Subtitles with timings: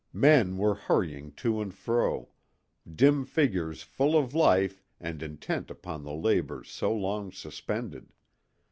[0.13, 2.29] Men were hurrying to and fro,
[2.91, 8.11] dim figures full of life and intent upon the labors so long suspended.